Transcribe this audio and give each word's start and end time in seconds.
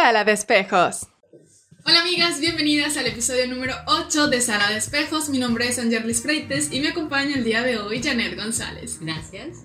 Sala 0.00 0.22
de 0.22 0.30
Espejos. 0.30 1.08
Hola 1.84 2.02
amigas, 2.02 2.38
bienvenidas 2.38 2.96
al 2.96 3.08
episodio 3.08 3.48
número 3.48 3.74
8 3.88 4.28
de 4.28 4.40
Sala 4.40 4.70
de 4.70 4.76
Espejos. 4.76 5.28
Mi 5.28 5.38
nombre 5.38 5.66
es 5.66 5.76
Angelis 5.80 6.22
Freites 6.22 6.72
y 6.72 6.78
me 6.78 6.90
acompaña 6.90 7.34
el 7.34 7.42
día 7.42 7.64
de 7.64 7.78
hoy 7.78 8.00
Janet 8.00 8.36
González. 8.36 9.00
Gracias. 9.00 9.64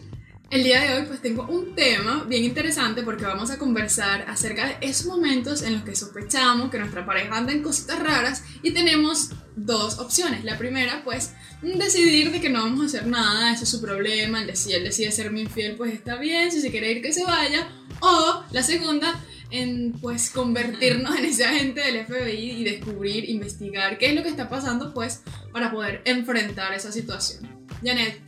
El 0.49 0.63
día 0.63 0.81
de 0.81 0.95
hoy 0.95 1.05
pues 1.05 1.21
tengo 1.21 1.43
un 1.43 1.75
tema 1.75 2.25
bien 2.27 2.45
interesante 2.45 3.03
porque 3.03 3.25
vamos 3.25 3.51
a 3.51 3.59
conversar 3.59 4.25
acerca 4.27 4.65
de 4.65 4.77
esos 4.81 5.05
momentos 5.05 5.61
en 5.61 5.73
los 5.75 5.83
que 5.83 5.95
sospechamos 5.95 6.71
que 6.71 6.79
nuestra 6.79 7.05
pareja 7.05 7.37
anda 7.37 7.51
en 7.51 7.61
cositas 7.61 7.99
raras 7.99 8.43
y 8.63 8.71
tenemos 8.71 9.29
dos 9.55 9.99
opciones. 9.99 10.43
La 10.43 10.57
primera 10.57 11.03
pues 11.03 11.33
decidir 11.61 12.31
de 12.31 12.41
que 12.41 12.49
no 12.49 12.63
vamos 12.63 12.81
a 12.81 12.85
hacer 12.85 13.05
nada, 13.05 13.53
ese 13.53 13.65
es 13.65 13.69
su 13.69 13.79
problema, 13.79 14.41
el 14.41 14.47
de 14.47 14.55
si 14.55 14.73
él 14.73 14.83
decide 14.83 15.11
serme 15.11 15.41
infiel 15.41 15.75
pues 15.75 15.93
está 15.93 16.15
bien, 16.15 16.51
si 16.51 16.59
se 16.59 16.71
quiere 16.71 16.91
ir 16.91 17.03
que 17.03 17.13
se 17.13 17.23
vaya. 17.23 17.69
O 17.99 18.43
la 18.49 18.63
segunda 18.63 19.13
en 19.53 19.93
pues 20.01 20.31
convertirnos 20.31 21.15
en 21.15 21.25
ese 21.25 21.45
agente 21.45 21.81
del 21.81 22.05
FBI 22.05 22.51
y 22.51 22.63
descubrir, 22.63 23.29
investigar 23.29 23.99
qué 23.99 24.07
es 24.07 24.15
lo 24.15 24.23
que 24.23 24.29
está 24.29 24.49
pasando 24.49 24.93
pues 24.93 25.21
para 25.51 25.71
poder 25.71 26.01
enfrentar 26.05 26.73
esa 26.73 26.91
situación. 26.91 27.47
Janet, 27.83 28.19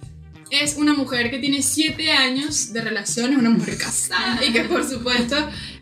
es 0.51 0.75
una 0.77 0.93
mujer 0.93 1.31
que 1.31 1.39
tiene 1.39 1.63
7 1.63 2.11
años 2.11 2.71
de 2.71 2.81
relación, 2.81 3.35
una 3.35 3.49
mujer 3.49 3.75
casada 3.77 4.45
y 4.45 4.53
que 4.53 4.65
por 4.65 4.87
supuesto 4.87 5.35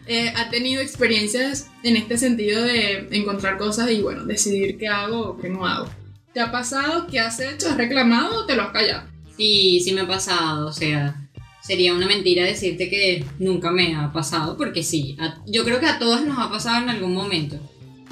eh, 0.07 0.31
ha 0.33 0.49
tenido 0.49 0.81
experiencias 0.81 1.67
en 1.83 1.97
este 1.97 2.17
sentido 2.17 2.63
de 2.63 3.09
encontrar 3.11 3.57
cosas 3.57 3.91
y 3.91 4.01
bueno, 4.01 4.23
decidir 4.23 4.77
qué 4.77 4.87
hago 4.87 5.31
o 5.31 5.37
qué 5.37 5.49
no 5.49 5.67
hago. 5.67 5.89
¿Te 6.33 6.39
ha 6.39 6.51
pasado? 6.51 7.05
¿Qué 7.07 7.19
has 7.19 7.39
hecho? 7.41 7.69
¿Has 7.69 7.77
reclamado 7.77 8.39
o 8.39 8.45
te 8.45 8.55
lo 8.55 8.63
has 8.63 8.71
callado? 8.71 9.09
Sí, 9.35 9.81
sí 9.83 9.91
me 9.91 10.01
ha 10.01 10.07
pasado, 10.07 10.67
o 10.67 10.73
sea, 10.73 11.22
sería 11.65 11.93
una 11.93 12.05
mentira 12.05 12.43
decirte 12.43 12.89
que 12.89 13.23
nunca 13.39 13.71
me 13.71 13.95
ha 13.95 14.11
pasado, 14.11 14.57
porque 14.57 14.83
sí, 14.83 15.17
yo 15.47 15.63
creo 15.63 15.79
que 15.79 15.85
a 15.85 15.97
todos 15.97 16.25
nos 16.25 16.37
ha 16.37 16.49
pasado 16.49 16.83
en 16.83 16.89
algún 16.89 17.13
momento. 17.13 17.57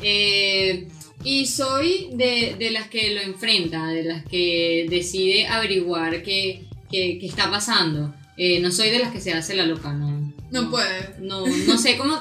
Eh, 0.02 0.88
y 1.24 1.46
soy 1.46 2.10
de, 2.14 2.56
de, 2.58 2.72
las 2.72 2.88
que 2.88 3.14
lo 3.14 3.22
enfrenta, 3.22 3.88
de 3.88 4.04
las 4.04 4.26
que 4.26 4.88
decide 4.90 5.48
averiguar 5.48 6.24
qué, 6.24 6.64
qué, 6.90 7.18
qué 7.20 7.28
está 7.28 7.52
pasando. 7.52 8.14
Eh, 8.38 8.60
no 8.60 8.72
soy 8.72 8.90
de 8.90 9.00
las 9.00 9.12
que 9.12 9.22
se 9.22 9.34
hace 9.34 9.54
la 9.54 9.66
loca, 9.66 9.94
no. 9.94 10.34
No, 10.50 10.72
puede. 10.72 11.16
No, 11.20 11.46
no 11.46 11.78
sé 11.78 11.98
cómo, 11.98 12.20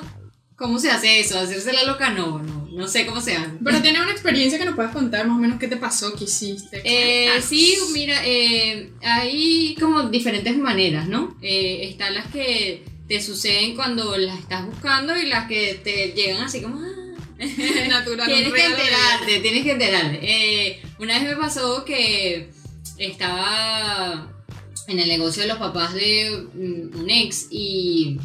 cómo 0.56 0.78
se 0.78 0.90
hace 0.90 1.20
eso, 1.20 1.38
hacerse 1.38 1.72
la 1.72 1.84
loca, 1.84 2.10
no, 2.10 2.42
no, 2.42 2.59
no 2.70 2.88
sé 2.88 3.06
cómo 3.06 3.20
se 3.20 3.36
hace. 3.36 3.50
Pero 3.62 3.82
tienes 3.82 4.00
una 4.02 4.12
experiencia 4.12 4.58
que 4.58 4.64
nos 4.64 4.74
puedes 4.74 4.92
contar 4.92 5.26
más 5.26 5.36
o 5.36 5.40
menos 5.40 5.58
qué 5.58 5.68
te 5.68 5.76
pasó, 5.76 6.14
qué 6.14 6.24
hiciste. 6.24 6.80
Eh, 6.84 7.40
sí, 7.42 7.76
mira, 7.92 8.22
eh, 8.24 8.90
hay 9.02 9.76
como 9.78 10.04
diferentes 10.04 10.56
maneras, 10.56 11.08
¿no? 11.08 11.36
Eh, 11.42 11.88
están 11.88 12.14
las 12.14 12.26
que 12.28 12.84
te 13.08 13.20
suceden 13.20 13.74
cuando 13.74 14.16
las 14.16 14.38
estás 14.38 14.66
buscando 14.66 15.16
y 15.16 15.26
las 15.26 15.48
que 15.48 15.80
te 15.82 16.12
llegan 16.12 16.44
así 16.44 16.60
como... 16.62 16.80
Ah, 16.80 16.96
Natural, 17.88 18.26
tienes 18.26 18.52
que 18.52 18.64
enterarte, 18.66 19.40
tienes 19.40 19.64
que 19.64 19.72
enterarte. 19.72 20.18
Eh, 20.22 20.82
una 20.98 21.18
vez 21.18 21.28
me 21.30 21.36
pasó 21.36 21.84
que 21.86 22.50
estaba 22.98 24.30
en 24.86 24.98
el 24.98 25.08
negocio 25.08 25.42
de 25.42 25.48
los 25.48 25.56
papás 25.58 25.94
de 25.94 26.46
un 26.54 27.08
ex 27.08 27.46
y 27.50 28.18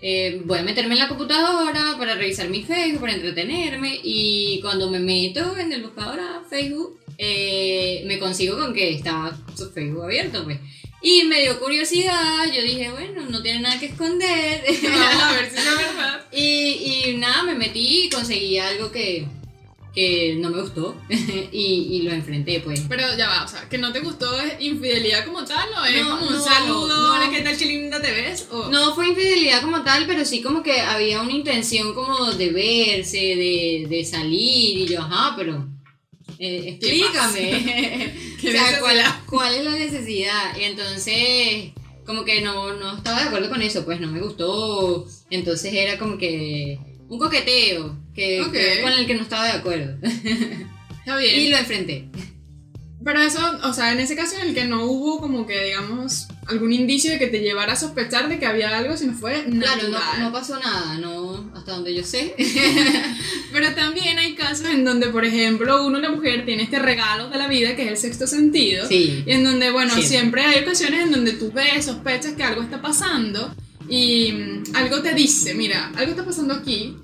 eh, 0.00 0.40
voy 0.44 0.58
a 0.58 0.62
meterme 0.62 0.94
en 0.94 1.00
la 1.00 1.08
computadora 1.08 1.96
para 1.98 2.14
revisar 2.14 2.48
mi 2.48 2.62
Facebook, 2.62 3.00
para 3.00 3.14
entretenerme 3.14 4.00
y 4.02 4.60
cuando 4.60 4.90
me 4.90 5.00
meto 5.00 5.56
en 5.56 5.72
el 5.72 5.82
buscador 5.82 6.20
a 6.20 6.42
Facebook 6.48 7.00
eh, 7.18 8.04
me 8.06 8.18
consigo 8.20 8.56
con 8.56 8.72
que 8.72 8.94
estaba 8.94 9.36
su 9.56 9.70
Facebook 9.70 10.04
abierto 10.04 10.44
pues. 10.44 10.58
Y 11.00 11.24
me 11.24 11.42
dio 11.42 11.60
curiosidad, 11.60 12.46
yo 12.52 12.60
dije, 12.60 12.90
bueno, 12.90 13.24
no 13.30 13.40
tiene 13.40 13.60
nada 13.60 13.78
que 13.78 13.86
esconder. 13.86 14.64
a 14.66 15.32
ver 15.32 15.50
si 15.50 15.56
es 15.56 15.64
verdad. 15.78 16.26
Y, 16.32 17.10
y 17.10 17.16
nada, 17.18 17.44
me 17.44 17.54
metí 17.54 18.04
y 18.04 18.10
conseguí 18.10 18.58
algo 18.58 18.90
que, 18.90 19.24
no 20.38 20.50
me 20.50 20.60
gustó 20.62 20.96
y, 21.08 21.88
y, 21.90 22.02
lo 22.02 22.12
enfrenté, 22.12 22.60
pues. 22.60 22.82
Pero 22.88 23.02
ya 23.16 23.28
va, 23.28 23.44
o 23.44 23.48
sea, 23.48 23.68
que 23.68 23.78
no 23.78 23.92
te 23.92 24.00
gustó 24.00 24.38
es 24.40 24.60
infidelidad 24.60 25.24
como 25.24 25.44
tal 25.44 25.68
o 25.80 25.84
es 25.84 26.04
como 26.04 26.28
un 26.28 26.42
saludo, 26.42 26.86
no, 26.86 27.14
hola, 27.14 27.30
¿qué 27.30 27.42
tal, 27.42 27.56
qué 27.56 27.66
linda 27.66 28.00
te 28.00 28.12
ves? 28.12 28.46
O... 28.50 28.68
No 28.68 28.94
fue 28.94 29.08
infidelidad 29.08 29.62
como 29.62 29.82
tal, 29.82 30.06
pero 30.06 30.24
sí 30.24 30.40
como 30.40 30.62
que 30.62 30.80
había 30.80 31.20
una 31.20 31.32
intención 31.32 31.94
como 31.94 32.32
de 32.32 32.50
verse, 32.50 33.18
de, 33.18 33.86
de 33.88 34.04
salir 34.04 34.78
y 34.78 34.86
yo, 34.86 35.00
ajá, 35.00 35.34
pero... 35.36 35.68
Eh, 36.38 36.68
explícame. 36.68 38.14
¿Qué 38.40 38.48
o 38.48 38.52
sea, 38.52 38.78
¿cuál, 38.78 38.98
¿cuál, 39.28 39.54
es 39.56 39.64
la 39.64 39.72
necesidad? 39.72 40.56
Y 40.56 40.64
entonces, 40.64 41.72
como 42.06 42.24
que 42.24 42.40
no, 42.42 42.74
no 42.74 42.96
estaba 42.96 43.22
de 43.22 43.26
acuerdo 43.26 43.48
con 43.48 43.62
eso, 43.62 43.84
pues 43.84 44.00
no 44.00 44.06
me 44.06 44.20
gustó. 44.20 45.06
Entonces 45.30 45.74
era 45.74 45.98
como 45.98 46.16
que 46.16 46.78
un 47.08 47.18
coqueteo 47.18 47.96
que, 48.18 48.40
Ok. 48.42 48.52
que 48.52 48.82
con 48.82 48.92
el 48.92 49.06
que 49.06 49.14
no 49.14 49.22
estaba 49.22 49.44
de 49.46 49.52
acuerdo. 49.52 49.96
Está 50.98 51.16
bien. 51.16 51.40
y 51.40 51.48
lo 51.48 51.56
enfrenté. 51.56 52.08
Pero 53.04 53.22
eso, 53.22 53.38
o 53.62 53.72
sea, 53.72 53.92
en 53.92 54.00
ese 54.00 54.16
caso 54.16 54.36
en 54.36 54.48
el 54.48 54.54
que 54.54 54.64
no 54.64 54.84
hubo 54.84 55.20
como 55.20 55.46
que, 55.46 55.64
digamos, 55.66 56.26
algún 56.46 56.72
indicio 56.72 57.12
de 57.12 57.18
que 57.18 57.28
te 57.28 57.38
llevara 57.40 57.72
a 57.74 57.76
sospechar 57.76 58.28
de 58.28 58.38
que 58.40 58.44
había 58.44 58.76
algo, 58.76 58.96
sino 58.96 59.14
fue 59.14 59.44
Claro, 59.44 59.82
natural. 59.88 60.18
no, 60.18 60.24
no 60.24 60.32
pasó 60.32 60.58
nada, 60.58 60.98
no, 60.98 61.50
hasta 61.54 61.72
donde 61.72 61.94
yo 61.94 62.02
sé. 62.02 62.34
Pero 63.52 63.72
también 63.74 64.18
hay 64.18 64.34
casos 64.34 64.66
en 64.66 64.84
donde, 64.84 65.06
por 65.08 65.24
ejemplo, 65.24 65.86
uno, 65.86 66.00
la 66.00 66.10
mujer, 66.10 66.44
tiene 66.44 66.64
este 66.64 66.78
regalo 66.80 67.30
de 67.30 67.38
la 67.38 67.46
vida 67.48 67.76
que 67.76 67.82
es 67.84 67.88
el 67.88 67.96
sexto 67.96 68.26
sentido. 68.26 68.86
Sí. 68.88 69.22
Y 69.26 69.30
en 69.30 69.44
donde, 69.44 69.70
bueno, 69.70 69.90
Siempre. 69.94 70.08
siempre 70.08 70.42
hay 70.44 70.62
ocasiones 70.64 71.00
en 71.04 71.12
donde 71.12 71.32
tú 71.32 71.52
ves, 71.52 71.84
sospechas 71.86 72.32
que 72.32 72.42
algo 72.42 72.62
está 72.62 72.82
pasando 72.82 73.54
y 73.88 74.32
mm, 74.32 74.62
algo 74.76 75.00
te 75.02 75.14
dice, 75.14 75.54
mira, 75.54 75.92
algo 75.96 76.10
está 76.10 76.24
pasando 76.24 76.52
aquí, 76.52 76.96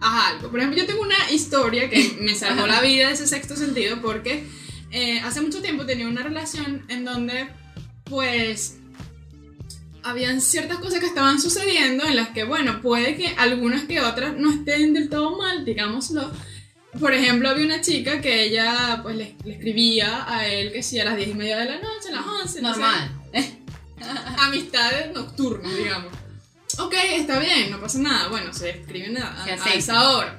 algo. 0.00 0.50
Por 0.50 0.58
ejemplo, 0.58 0.78
yo 0.78 0.86
tengo 0.86 1.02
una 1.02 1.30
historia 1.30 1.88
que 1.88 2.18
me 2.20 2.34
salvó 2.34 2.66
la 2.66 2.80
vida 2.80 3.08
de 3.08 3.14
ese 3.14 3.26
sexto 3.26 3.56
sentido 3.56 4.00
porque 4.00 4.44
eh, 4.90 5.20
hace 5.20 5.40
mucho 5.40 5.62
tiempo 5.62 5.86
tenía 5.86 6.08
una 6.08 6.22
relación 6.22 6.84
en 6.88 7.04
donde, 7.04 7.48
pues, 8.04 8.78
habían 10.02 10.40
ciertas 10.40 10.78
cosas 10.78 11.00
que 11.00 11.06
estaban 11.06 11.40
sucediendo 11.40 12.04
en 12.04 12.16
las 12.16 12.30
que, 12.30 12.44
bueno, 12.44 12.80
puede 12.80 13.16
que 13.16 13.28
algunas 13.36 13.84
que 13.84 14.00
otras 14.00 14.36
no 14.36 14.50
estén 14.50 14.94
del 14.94 15.08
todo 15.08 15.36
mal, 15.36 15.64
digámoslo. 15.64 16.30
Por 16.98 17.14
ejemplo, 17.14 17.48
había 17.48 17.66
una 17.66 17.80
chica 17.80 18.20
que 18.20 18.44
ella, 18.44 19.00
pues, 19.02 19.16
le, 19.16 19.36
le 19.44 19.52
escribía 19.52 20.24
a 20.26 20.48
él 20.48 20.72
que 20.72 20.82
sí 20.82 20.98
a 20.98 21.04
las 21.04 21.16
10 21.16 21.28
y 21.28 21.34
media 21.34 21.58
de 21.58 21.66
la 21.66 21.76
noche, 21.76 22.08
a 22.08 22.12
las 22.12 22.26
11, 22.26 22.62
no 22.62 22.74
sé. 22.74 22.80
Normal. 22.80 23.20
amistades 24.38 25.12
nocturnas, 25.14 25.76
digamos. 25.76 26.19
Ok, 26.82 26.94
está 27.16 27.38
bien, 27.38 27.70
no 27.70 27.80
pasa 27.80 27.98
nada. 27.98 28.28
Bueno, 28.28 28.52
se 28.52 28.70
escriben 28.70 29.16
a, 29.16 29.28
a 29.28 29.44
acepta. 29.44 29.74
esa 29.74 30.10
hora. 30.10 30.38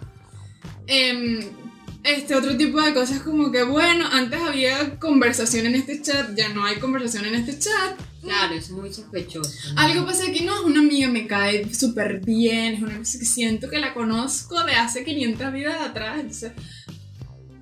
Em, 0.88 1.40
este 2.04 2.36
otro 2.36 2.58
tipo 2.58 2.82
de 2.82 2.94
cosas 2.94 3.22
como 3.22 3.52
que, 3.52 3.64
bueno, 3.64 4.08
antes 4.12 4.42
había 4.42 5.00
conversación 5.00 5.68
en 5.68 5.76
este 5.76 6.02
chat, 6.02 6.36
ya 6.36 6.50
no 6.50 6.66
hay 6.66 6.78
conversación 6.78 7.26
en 7.26 7.36
este 7.36 7.60
chat. 7.60 8.00
Claro, 8.22 8.54
eso 8.54 8.74
es 8.76 8.80
muy 8.80 8.94
sospechoso. 8.94 9.52
Algo 9.76 10.06
pasa 10.06 10.26
aquí, 10.28 10.44
no, 10.44 10.56
es 10.56 10.62
una 10.62 10.80
amiga, 10.80 11.08
me 11.10 11.28
cae 11.28 11.74
súper 11.74 12.20
bien, 12.20 12.76
es 12.76 12.82
una 12.82 12.98
cosa 12.98 13.20
que 13.20 13.26
siento 13.26 13.70
que 13.70 13.80
la 13.80 13.94
conozco 13.94 14.64
de 14.64 14.74
hace 14.74 15.04
500 15.04 15.54
vidas 15.54 15.82
atrás, 15.82 16.20
entonces, 16.20 16.52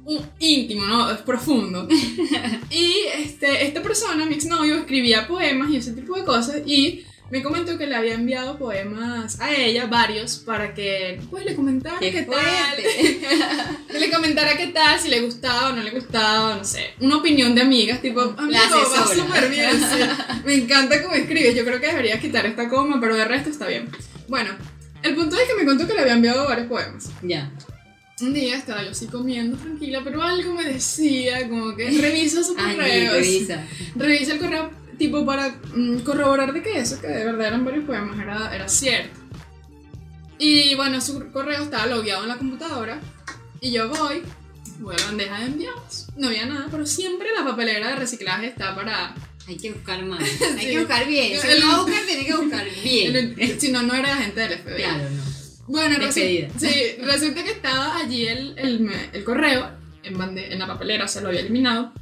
un 0.05 0.25
íntimo, 0.39 0.85
¿no? 0.85 1.11
Es 1.11 1.19
profundo. 1.19 1.87
y 2.69 2.93
este, 3.15 3.65
esta 3.65 3.81
persona, 3.81 4.25
mi 4.25 4.35
exnovio, 4.35 4.77
escribía 4.77 5.27
poemas 5.27 5.69
y 5.69 5.77
ese 5.77 5.93
tipo 5.93 6.15
de 6.15 6.23
cosas 6.25 6.61
y 6.65 7.05
me 7.31 7.43
comentó 7.43 7.77
que 7.77 7.85
le 7.85 7.95
había 7.95 8.15
enviado 8.15 8.57
poemas 8.57 9.39
a 9.39 9.53
ella, 9.53 9.85
varios, 9.85 10.37
para 10.37 10.73
que 10.73 11.19
pues 11.29 11.45
le 11.45 11.55
comentara 11.55 11.99
qué, 11.99 12.11
Qué 12.11 12.23
tal. 12.23 12.37
que 13.91 13.99
le 13.99 14.09
comentara 14.09 14.57
qué 14.57 14.67
tal, 14.67 14.99
si 14.99 15.09
le 15.09 15.21
gustaba 15.21 15.69
o 15.69 15.75
no 15.75 15.83
le 15.83 15.91
gustaba, 15.91 16.55
no 16.55 16.65
sé. 16.65 16.93
Una 16.99 17.17
opinión 17.17 17.53
de 17.53 17.61
amigas, 17.61 18.01
tipo, 18.01 18.21
amigo, 18.21 18.59
va 18.59 19.07
súper 19.07 19.49
bien. 19.49 19.71
sí. 19.79 19.99
Me 20.45 20.55
encanta 20.55 21.01
cómo 21.03 21.15
escribes. 21.15 21.55
Yo 21.55 21.63
creo 21.65 21.79
que 21.79 21.87
deberías 21.87 22.19
quitar 22.19 22.45
esta 22.45 22.67
coma, 22.67 22.99
pero 22.99 23.15
de 23.15 23.25
resto 23.25 23.49
está 23.49 23.67
bien. 23.67 23.89
Bueno, 24.27 24.51
el 25.03 25.15
punto 25.15 25.35
es 25.37 25.47
que 25.47 25.55
me 25.55 25.65
contó 25.65 25.87
que 25.87 25.93
le 25.93 26.01
había 26.01 26.13
enviado 26.13 26.47
varios 26.47 26.67
poemas. 26.67 27.09
Ya. 27.21 27.51
Un 28.21 28.33
día 28.33 28.57
estaba 28.57 28.83
yo 28.83 28.91
así 28.91 29.07
comiendo 29.07 29.55
tranquila, 29.55 30.01
pero 30.03 30.21
algo 30.21 30.53
me 30.53 30.65
decía, 30.65 31.47
como 31.47 31.73
que 31.75 31.89
revisa 31.89 32.43
su 32.43 32.53
Angie, 32.57 32.75
correo. 32.75 33.13
revisa. 33.13 33.65
Revisa 33.95 34.33
el 34.33 34.39
correo, 34.39 34.71
tipo, 34.99 35.25
para 35.25 35.55
mm, 35.73 35.99
corroborar 36.01 36.53
de 36.53 36.61
que 36.61 36.77
eso, 36.79 37.01
que 37.01 37.07
de 37.07 37.25
verdad 37.25 37.47
eran 37.47 37.65
varios 37.65 37.85
poemas, 37.85 38.19
era, 38.19 38.53
era 38.55 38.67
cierto. 38.69 39.17
Y 40.37 40.73
bueno, 40.75 41.01
su 41.01 41.31
correo 41.31 41.63
estaba 41.63 41.87
logueado 41.87 42.23
en 42.23 42.29
la 42.29 42.37
computadora. 42.37 42.99
Y 43.61 43.71
yo 43.71 43.89
voy, 43.89 44.21
voy 44.79 44.95
a 44.95 44.99
la 44.99 45.05
bandeja 45.07 45.39
de 45.39 45.45
enviados. 45.47 46.07
No 46.15 46.27
había 46.27 46.45
nada, 46.45 46.67
pero 46.71 46.85
siempre 46.85 47.27
la 47.37 47.43
papelera 47.43 47.89
de 47.89 47.95
reciclaje 47.95 48.47
está 48.47 48.75
para. 48.75 49.15
Hay 49.47 49.57
que 49.57 49.71
buscar 49.71 50.01
más. 50.05 50.19
Hay 50.57 50.59
Sí. 50.59 50.67
que 50.67 50.79
buscar 50.79 51.07
bien. 51.07 51.41
Si 51.41 51.47
uno 51.57 51.67
va 51.67 51.73
a 51.75 51.81
buscar, 51.81 52.03
tiene 52.05 52.25
que 52.25 52.35
buscar 52.35 52.65
bien. 52.83 53.35
Si 53.59 53.71
no, 53.71 53.81
no 53.83 53.93
era 53.95 54.15
gente 54.15 54.39
del 54.41 54.59
FBI. 54.59 54.75
Claro, 54.83 55.09
no. 55.09 55.23
Bueno, 55.67 55.97
resu- 55.97 56.05
Despedida. 56.15 56.49
sí, 56.57 56.73
resulta 57.03 57.43
que 57.43 57.51
estaba 57.51 57.97
allí 57.97 58.27
el, 58.27 58.57
el, 58.57 58.89
el 59.13 59.23
correo 59.23 59.69
en, 60.03 60.17
bande- 60.17 60.51
en 60.51 60.57
la 60.59 60.67
papelera, 60.67 61.07
se 61.07 61.21
lo 61.21 61.27
había 61.27 61.41
eliminado. 61.41 61.93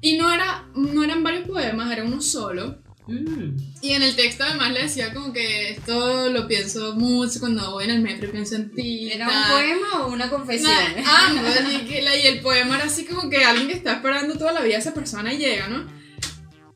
Y 0.00 0.16
no, 0.16 0.32
era, 0.32 0.66
no 0.74 1.04
eran 1.04 1.22
varios 1.22 1.46
poemas, 1.46 1.90
era 1.92 2.04
uno 2.04 2.20
solo. 2.20 2.78
Mm. 3.06 3.56
Y 3.82 3.90
en 3.92 4.02
el 4.02 4.14
texto 4.14 4.44
además 4.44 4.72
le 4.72 4.82
decía 4.82 5.12
como 5.12 5.32
que 5.32 5.70
esto 5.72 6.30
lo 6.30 6.46
pienso 6.46 6.94
mucho 6.94 7.40
cuando 7.40 7.72
voy 7.72 7.84
en 7.84 7.90
el 7.90 8.02
metro 8.02 8.28
y 8.28 8.32
pienso 8.32 8.54
en 8.56 8.70
ti. 8.72 9.10
¿Era 9.12 9.26
un 9.26 9.52
poema 9.52 10.06
o 10.06 10.12
una 10.12 10.30
confesión? 10.30 10.70
Ah, 11.04 11.26
ambos, 11.30 11.54
y, 11.72 11.78
que 11.86 12.02
la- 12.02 12.16
y 12.16 12.26
el 12.26 12.40
poema 12.40 12.76
era 12.76 12.84
así 12.84 13.04
como 13.04 13.28
que 13.28 13.44
alguien 13.44 13.66
que 13.68 13.74
está 13.74 13.94
esperando 13.94 14.34
toda 14.38 14.52
la 14.52 14.60
vida 14.60 14.76
a 14.76 14.80
esa 14.80 14.94
persona 14.94 15.32
y 15.34 15.38
llega, 15.38 15.68
¿no? 15.68 15.86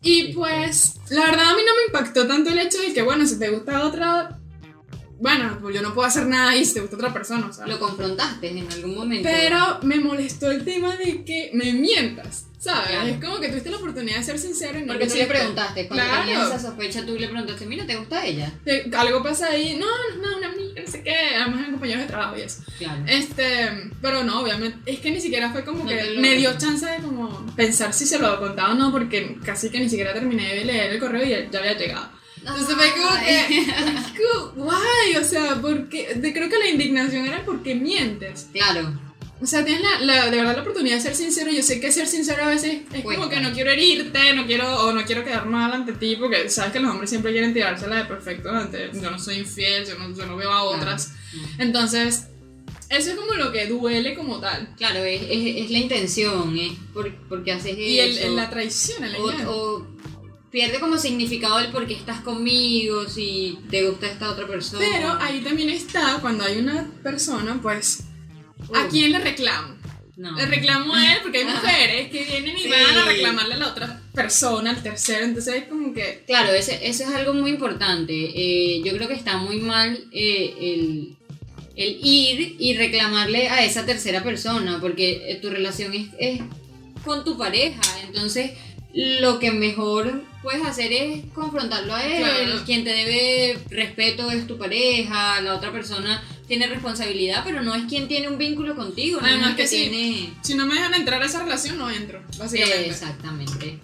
Y 0.03 0.33
pues, 0.35 0.95
la 1.11 1.27
verdad 1.27 1.47
a 1.51 1.55
mí 1.55 1.63
no 1.65 1.73
me 1.77 1.87
impactó 1.87 2.27
tanto 2.27 2.51
el 2.51 2.59
hecho 2.59 2.79
de 2.79 2.93
que, 2.93 3.03
bueno, 3.03 3.27
si 3.27 3.39
te 3.39 3.49
gusta 3.51 3.87
otra, 3.87 4.39
bueno, 5.25 5.59
pues 5.59 5.75
yo 5.75 5.81
no 5.81 5.95
puedo 5.95 6.07
hacer 6.07 6.27
nada 6.27 6.55
y 6.55 6.67
si 6.67 6.75
te 6.75 6.81
gusta 6.81 6.97
otra 6.97 7.11
persona, 7.15 7.47
o 7.47 7.53
sea. 7.53 7.67
Lo 7.67 7.79
confrontaste 7.79 8.51
en 8.51 8.71
algún 8.71 8.95
momento. 8.95 9.27
Pero 9.27 9.79
me 9.81 9.99
molestó 9.99 10.51
el 10.51 10.67
tema 10.67 10.95
de 10.97 11.25
que 11.25 11.51
me 11.55 11.73
mientas, 11.73 12.45
¿sabes? 12.59 12.91
Claro. 12.91 13.07
Es 13.09 13.25
como 13.25 13.41
que 13.41 13.49
tuviste 13.49 13.71
la 13.71 13.79
oportunidad 13.79 14.19
de 14.19 14.23
ser 14.23 14.39
sincero 14.39 14.79
y 14.79 14.83
no 14.83 14.89
Porque 14.89 15.07
tú 15.07 15.15
le 15.17 15.25
preguntaste, 15.25 15.89
cuando 15.89 16.05
Claro. 16.05 16.27
tenías 16.27 16.49
esa 16.49 16.59
sospecha, 16.59 17.07
tú 17.07 17.17
le 17.19 17.29
preguntaste, 17.29 17.65
mira, 17.65 17.87
¿te 17.87 17.97
gusta 17.97 18.27
ella? 18.27 18.53
Algo 18.99 19.23
pasa 19.23 19.47
ahí, 19.47 19.79
no, 19.81 19.87
no, 19.87 20.31
no, 20.31 20.37
una 20.37 20.49
amiga, 20.49 20.83
no 20.85 20.93
sé 20.93 21.03
qué, 21.03 21.17
además 21.37 21.61
eran 21.61 21.71
compañeros 21.73 22.03
de 22.03 22.09
trabajo 22.09 22.37
y 22.37 22.43
eso. 22.43 22.63
Claro. 22.77 23.03
Este, 23.07 23.91
pero 24.03 24.25
no, 24.25 24.43
obviamente, 24.43 24.77
es 24.85 24.99
que 25.01 25.11
ni 25.11 25.23
siquiera 25.23 25.49
fue 25.53 25.65
como 25.65 25.85
No 25.85 25.89
que 25.89 26.17
me 26.19 26.35
dio 26.37 26.53
chance 26.59 26.85
de 26.85 26.99
como 26.99 27.47
pensar 27.57 27.95
si 27.95 28.05
se 28.05 28.19
lo 28.19 28.39
contaba 28.39 28.73
o 28.73 28.75
no, 28.75 28.93
porque 28.93 29.39
casi 29.43 29.71
que 29.71 29.81
ni 29.81 29.89
siquiera 29.89 30.13
terminé 30.13 30.55
de 30.55 30.67
leer 30.67 30.93
el 30.93 31.01
correo 31.01 31.25
y 31.25 31.31
ya 31.51 31.59
había 31.59 31.79
llegado. 31.79 32.13
Entonces 32.47 32.75
fue 32.77 32.91
como 32.93 33.17
que, 33.25 33.67
como, 34.55 34.65
guay, 34.67 35.17
o 35.21 35.25
sea, 35.25 35.59
porque, 35.63 36.15
de- 36.15 36.33
creo 36.33 36.49
que 36.51 36.59
la 36.59 36.69
indignación 36.69 37.27
era 37.27 37.45
porque 37.45 37.75
mientes. 37.75 38.49
Claro. 38.53 39.01
O 39.41 39.47
sea, 39.47 39.65
tienes 39.65 39.83
la, 39.83 40.01
la- 40.01 40.31
de 40.31 40.37
verdad 40.37 40.55
la 40.57 40.63
oportunidad 40.63 40.97
de 40.97 41.03
ser 41.03 41.15
sincero. 41.17 41.51
Yo 41.51 41.63
sé 41.63 41.81
que 41.81 41.91
ser 41.91 42.07
sincero 42.07 42.45
a 42.45 42.49
veces 42.49 42.83
es 42.93 43.03
como 43.03 43.17
Cuesta. 43.17 43.29
que 43.31 43.41
no 43.41 43.53
quiero 43.53 43.71
herirte, 43.71 44.33
no 44.35 44.47
quiero, 44.47 44.85
o 44.87 44.93
no 44.93 45.05
quiero 45.05 45.25
quedar 45.25 45.47
mal 45.47 45.73
ante 45.73 45.93
ti, 45.93 46.17
porque 46.17 46.49
sabes 46.49 46.73
que 46.73 46.81
los 46.81 46.91
hombres 46.91 47.11
siempre 47.11 47.33
quieren 47.33 47.53
tirársela 47.53 47.97
de 47.97 48.05
perfecto 48.05 48.51
ante. 48.51 48.91
Yo 48.95 49.11
no 49.11 49.19
soy 49.19 49.39
infiel, 49.39 49.87
yo 49.87 49.99
no, 49.99 50.15
yo 50.17 50.27
no 50.27 50.37
veo 50.37 50.51
a 50.51 50.63
otras. 50.63 51.13
Entonces, 51.59 52.29
eso 52.91 53.11
es 53.11 53.17
como 53.17 53.35
lo 53.35 53.51
que 53.53 53.67
duele 53.67 54.15
como 54.15 54.39
tal. 54.41 54.69
Claro, 54.77 55.01
es, 55.05 55.23
es, 55.23 55.65
es 55.65 55.71
la 55.71 55.79
intención, 55.79 56.57
es 56.59 56.73
por, 56.93 57.13
porque 57.29 57.53
haces 57.53 57.77
Y 57.77 57.99
el, 57.99 58.17
eso. 58.19 58.27
el- 58.29 58.37
la 58.37 58.49
traición, 58.51 59.03
el 59.05 59.17
o, 59.17 59.27
o 59.51 59.87
pierde 60.55 60.79
como 60.79 60.97
significado 60.99 61.59
el 61.59 61.73
por 61.73 61.85
qué 61.85 61.95
estás 61.95 62.21
conmigo, 62.21 63.09
si 63.09 63.59
te 63.71 63.89
gusta 63.89 64.07
esta 64.07 64.31
otra 64.31 64.47
persona. 64.47 64.87
Pero 64.89 65.13
ahí 65.21 65.41
también 65.41 65.69
está 65.69 66.19
cuando 66.21 66.45
hay 66.45 66.59
una 66.59 66.89
persona, 67.03 67.59
pues, 67.61 68.05
¿a 68.73 68.87
quién 68.87 69.11
le 69.11 69.19
reclamo? 69.19 69.75
No. 70.17 70.37
Le 70.37 70.47
reclamo 70.47 70.95
a 70.95 71.13
él 71.13 71.19
porque 71.25 71.39
hay 71.39 71.45
mujeres 71.57 72.09
que 72.09 72.25
vienen 72.25 72.57
y 72.57 72.61
Sí. 72.61 72.69
van 72.69 72.99
a 72.99 73.05
reclamarle 73.05 73.55
a 73.55 73.57
la 73.57 73.67
otra 73.67 74.01
persona, 74.15 74.71
al 74.71 74.81
tercero. 74.81 75.25
Entonces 75.25 75.55
es 75.57 75.65
como 75.65 75.93
que. 75.93 76.23
Claro, 76.25 76.53
ese, 76.53 76.79
eso 76.89 77.03
es 77.03 77.09
algo 77.11 77.35
muy 77.35 77.51
importante. 77.51 78.15
Eh, 78.15 78.81
yo 78.85 78.93
creo 78.93 79.09
que 79.09 79.15
está 79.15 79.39
muy 79.39 79.59
mal 79.59 80.05
eh, 80.13 80.55
el, 80.61 81.17
el 81.75 81.99
ir 82.01 82.55
y 82.61 82.77
reclamarle 82.77 83.49
a 83.49 83.65
esa 83.65 83.85
tercera 83.85 84.23
persona, 84.23 84.79
porque 84.81 85.33
eh, 85.33 85.35
tu 85.43 85.51
relación 85.51 85.93
es, 85.95 86.07
es 86.21 86.41
con 87.05 87.25
tu 87.25 87.37
pareja. 87.37 87.81
Entonces, 88.07 88.53
lo 88.95 89.39
que 89.41 89.51
mejor 89.51 90.23
puedes 90.43 90.65
hacer 90.65 90.93
es 90.93 91.25
confrontarlo 91.35 91.95
a 91.95 92.05
él. 92.05 92.19
Claro. 92.19 92.63
Quien 92.65 92.85
te 92.85 92.91
debe 92.91 93.59
respeto 93.71 94.31
es 94.31 94.47
tu 94.47 94.57
pareja, 94.57 95.41
la 95.41 95.55
otra 95.57 95.73
persona 95.73 96.23
tiene 96.47 96.67
responsabilidad, 96.67 97.43
pero 97.45 97.63
no 97.63 97.75
es 97.75 97.85
quien 97.85 98.07
tiene 98.07 98.29
un 98.29 98.39
vínculo 98.39 98.77
contigo, 98.77 99.21
no 99.21 99.27
Además 99.27 99.47
es 99.47 99.51
el 99.51 99.57
que 99.57 99.63
que 99.63 99.69
sí. 99.69 99.77
tiene... 99.91 100.35
Si 100.43 100.55
no 100.55 100.67
me 100.67 100.75
dejan 100.75 100.95
entrar 100.95 101.23
a 101.23 101.27
esa 101.27 101.43
relación, 101.43 101.79
no 101.79 101.91
entro, 101.91 102.23
básicamente. 102.39 102.91
Exactamente. 102.91 103.81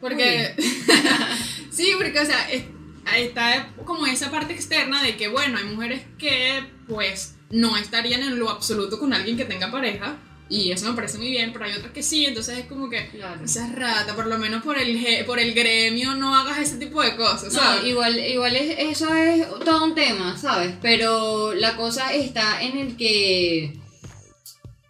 Porque. 0.00 0.54
sí, 1.70 1.92
porque, 1.96 2.20
o 2.20 2.24
sea, 2.26 2.48
es- 2.50 2.64
ahí 3.06 3.24
está 3.24 3.70
como 3.84 4.06
esa 4.06 4.30
parte 4.30 4.52
externa 4.52 5.02
de 5.02 5.16
que, 5.16 5.28
bueno, 5.28 5.58
hay 5.58 5.64
mujeres 5.64 6.02
que, 6.18 6.62
pues, 6.86 7.34
no 7.50 7.76
estarían 7.76 8.22
en 8.22 8.38
lo 8.38 8.50
absoluto 8.50 8.98
con 8.98 9.12
alguien 9.14 9.36
que 9.36 9.44
tenga 9.46 9.70
pareja. 9.70 10.16
Y 10.50 10.72
eso 10.72 10.88
me 10.88 10.94
parece 10.96 11.18
muy 11.18 11.28
bien, 11.28 11.52
pero 11.52 11.66
hay 11.66 11.72
otras 11.74 11.92
que 11.92 12.02
sí, 12.02 12.24
entonces 12.24 12.58
es 12.58 12.64
como 12.66 12.88
que. 12.88 13.08
Claro. 13.10 13.46
Seas 13.46 13.74
rata, 13.74 14.14
por 14.16 14.26
lo 14.26 14.38
menos 14.38 14.62
por 14.62 14.78
el, 14.78 15.24
por 15.26 15.38
el 15.38 15.52
gremio 15.52 16.14
no 16.14 16.34
hagas 16.34 16.58
ese 16.58 16.76
tipo 16.78 17.02
de 17.02 17.16
cosas, 17.16 17.52
No, 17.52 17.60
¿sabes? 17.60 17.84
igual, 17.84 18.18
igual 18.18 18.56
es, 18.56 18.76
eso 18.78 19.14
es 19.14 19.46
todo 19.64 19.84
un 19.84 19.94
tema, 19.94 20.38
¿sabes? 20.38 20.74
Pero 20.80 21.52
la 21.54 21.76
cosa 21.76 22.14
está 22.14 22.62
en 22.62 22.78
el 22.78 22.96
que 22.96 23.74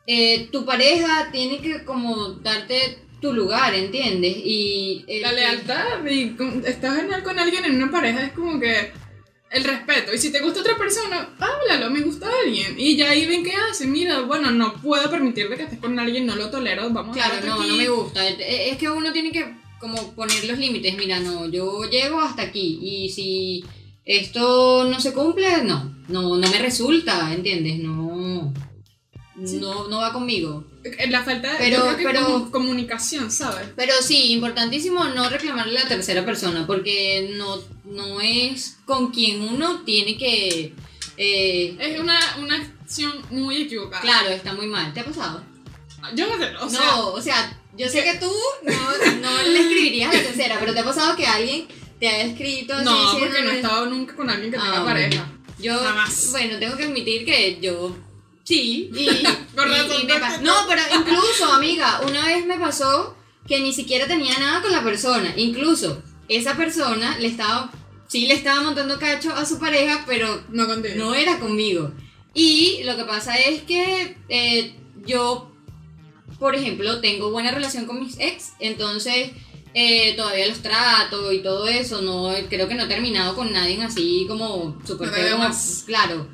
eh, 0.06 0.48
tu 0.52 0.64
pareja 0.64 1.28
tiene 1.32 1.58
que 1.60 1.84
como 1.84 2.28
darte 2.34 2.98
tu 3.20 3.32
lugar, 3.32 3.74
¿entiendes? 3.74 4.36
Y 4.36 5.04
el 5.08 5.22
La 5.22 5.32
lealtad 5.32 6.04
y 6.08 6.36
estás 6.66 6.98
en- 7.00 7.22
con 7.24 7.38
alguien 7.38 7.64
en 7.64 7.82
una 7.82 7.90
pareja 7.90 8.22
es 8.22 8.32
como 8.32 8.60
que 8.60 8.92
el 9.50 9.64
respeto. 9.64 10.12
Y 10.14 10.18
si 10.18 10.30
te 10.30 10.40
gusta 10.40 10.60
otra 10.60 10.76
persona, 10.76 11.34
háblalo, 11.38 11.90
me 11.90 12.00
gusta 12.00 12.28
alguien. 12.44 12.74
Y 12.78 12.96
ya 12.96 13.10
ahí 13.10 13.26
ven 13.26 13.44
qué 13.44 13.52
hace. 13.54 13.86
Mira, 13.86 14.20
bueno, 14.20 14.50
no 14.50 14.74
puedo 14.74 15.10
permitirte 15.10 15.56
que 15.56 15.62
estés 15.64 15.78
con 15.78 15.98
alguien, 15.98 16.26
no 16.26 16.36
lo 16.36 16.50
tolero, 16.50 16.90
vamos 16.90 17.16
a 17.16 17.20
Claro, 17.20 17.46
no, 17.46 17.54
aquí. 17.60 17.68
no 17.68 17.76
me 17.76 17.88
gusta. 17.88 18.26
Es 18.28 18.76
que 18.78 18.90
uno 18.90 19.12
tiene 19.12 19.32
que 19.32 19.54
como 19.80 20.12
poner 20.14 20.44
los 20.44 20.58
límites. 20.58 20.96
Mira, 20.96 21.20
no, 21.20 21.48
yo 21.48 21.84
llego 21.90 22.20
hasta 22.20 22.42
aquí 22.42 22.78
y 22.82 23.08
si 23.10 23.64
esto 24.04 24.84
no 24.84 25.00
se 25.00 25.12
cumple, 25.12 25.62
no, 25.64 25.96
no, 26.08 26.36
no 26.36 26.50
me 26.50 26.58
resulta, 26.58 27.32
¿entiendes? 27.32 27.78
No, 27.78 28.07
Sí. 29.44 29.56
no, 29.58 29.88
no 29.88 29.98
va 29.98 30.12
conmigo. 30.12 30.64
Eh, 30.84 31.08
La 31.10 31.22
falta 31.24 31.52
de 31.52 31.58
Pero- 31.58 31.96
pero- 32.02 32.24
como 32.24 32.50
comunicación, 32.50 33.30
¿sabes? 33.30 33.68
Pero 33.76 33.92
sí, 34.02 34.32
importantísimo 34.32 35.04
no 35.04 35.28
reclamarle 35.28 35.78
a 35.78 35.82
la 35.84 35.88
tercera 35.88 36.24
persona, 36.24 36.66
porque 36.66 37.34
no, 37.36 37.58
no 37.84 38.20
es 38.20 38.78
con 38.84 39.10
quien 39.10 39.42
uno 39.42 39.82
tiene 39.84 40.16
que... 40.18 40.72
eh, 41.16 41.76
Es 41.78 42.00
una, 42.00 42.18
una 42.38 42.56
acción 42.56 43.12
muy 43.30 43.62
equivocada. 43.62 44.02
claro, 44.02 44.30
está 44.30 44.54
muy 44.54 44.66
mal. 44.66 44.92
¿Te 44.94 45.00
ha 45.00 45.04
pasado? 45.04 45.42
Yo 46.14 46.26
no 46.28 46.38
sé, 46.38 46.54
o 46.60 46.68
sea, 46.70 46.80
no, 46.80 47.08
o 47.08 47.20
sea, 47.20 47.60
yo 47.76 47.88
sé 47.88 48.02
que 48.04 48.14
tú 48.18 48.30
no, 48.62 49.20
no 49.20 49.42
le 49.42 49.60
escribirías 49.60 50.14
a 50.14 50.16
la 50.16 50.22
tercera, 50.22 50.56
pero 50.60 50.72
¿te 50.72 50.78
ha 50.80 50.84
pasado 50.84 51.16
que 51.16 51.26
alguien 51.26 51.66
te 51.98 52.08
haya 52.08 52.24
escrito 52.32 52.72
así 52.74 52.84
no, 52.84 53.18
porque 53.18 53.42
no 53.42 53.50
he 53.50 53.56
estado 53.56 53.86
nunca 53.86 54.14
con 54.14 54.30
alguien 54.30 54.50
que 54.52 54.56
Ah, 54.56 54.62
tenga 54.62 54.82
bueno. 54.84 54.86
pareja. 55.00 55.32
Yo, 55.60 55.76
Jamás. 55.76 56.28
bueno, 56.30 56.58
tengo 56.60 56.76
que 56.76 56.84
admitir 56.84 57.24
que 57.24 57.58
yo 57.60 57.96
sí. 58.48 58.90
Y, 58.94 59.06
Con 59.56 59.68
y- 59.70 59.74
razón, 59.74 59.96
y 60.02 60.06
me 60.06 60.14
no 60.14 60.20
pa- 60.20 60.36
te- 60.38 60.42
no, 60.44 60.54
pero 60.68 60.82
incluso, 60.98 61.52
amiga, 61.52 62.00
una 62.06 62.26
vez 62.26 62.46
me 62.46 62.58
pasó 62.58 63.16
que 63.46 63.60
ni 63.60 63.72
siquiera 63.72 64.06
tenía 64.06 64.38
nada 64.38 64.62
con 64.62 64.72
la 64.72 64.82
persona. 64.82 65.32
Incluso 65.36 66.02
esa 66.28 66.56
persona 66.56 67.18
le 67.18 67.28
estaba, 67.28 67.70
sí 68.06 68.26
le 68.26 68.34
estaba 68.34 68.62
montando 68.62 68.98
cacho 68.98 69.32
a 69.34 69.44
su 69.46 69.58
pareja, 69.58 70.04
pero 70.06 70.42
No 70.50 70.66
contigo. 70.66 70.94
no 70.96 71.14
era 71.14 71.38
conmigo. 71.38 71.92
Y 72.34 72.82
lo 72.84 72.96
que 72.96 73.04
pasa 73.04 73.36
es 73.36 73.62
que 73.62 74.16
eh, 74.28 74.74
yo, 75.06 75.50
por 76.38 76.54
ejemplo, 76.54 77.00
tengo 77.00 77.30
buena 77.30 77.50
relación 77.50 77.86
con 77.86 78.00
mis 78.00 78.18
ex, 78.20 78.52
entonces 78.60 79.30
eh, 79.74 80.14
todavía 80.16 80.46
los 80.46 80.60
trato 80.60 81.32
y 81.32 81.42
todo 81.42 81.66
eso. 81.68 82.02
No, 82.02 82.32
creo 82.48 82.68
que 82.68 82.74
no 82.74 82.84
he 82.84 82.88
terminado 82.88 83.34
con 83.34 83.50
nadie 83.52 83.82
así 83.82 84.26
como 84.28 84.78
súper 84.86 85.08
No 85.08 85.14
te 85.14 85.20
feo, 85.20 85.26
veo 85.26 85.36
como- 85.36 85.48
más. 85.48 85.82
Claro, 85.86 86.28